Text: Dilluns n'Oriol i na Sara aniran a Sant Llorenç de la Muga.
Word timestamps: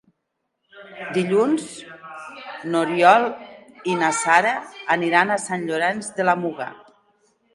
Dilluns 1.17 1.65
n'Oriol 2.71 3.27
i 3.93 3.97
na 4.01 4.09
Sara 4.23 4.55
aniran 4.97 5.35
a 5.35 5.39
Sant 5.47 5.67
Llorenç 5.69 6.09
de 6.21 6.25
la 6.31 6.35
Muga. 6.45 6.71